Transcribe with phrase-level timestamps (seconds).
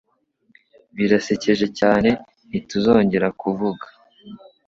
[0.95, 2.09] Birasekeje cyane
[2.49, 3.85] ntituzongera kuvuga